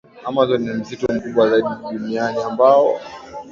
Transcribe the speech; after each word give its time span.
Amazon 0.29 0.61
ni 0.63 0.73
Msitu 0.73 1.13
mkubwa 1.13 1.49
zaidi 1.49 1.67
Duniani 1.91 2.41
ambao 2.43 2.99